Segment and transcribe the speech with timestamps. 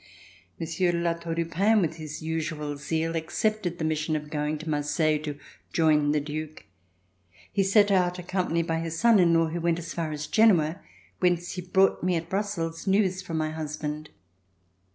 [0.59, 4.57] Monsieur de La Tour du Pin, with his usual zeal, accepted the mission of going
[4.57, 5.37] to Marseille to
[5.73, 6.55] join the Due.
[7.53, 10.81] He set out accompanied by his son in law, who went as far as Genoa,
[11.19, 14.09] whence he brought me at Brussels news from my husband.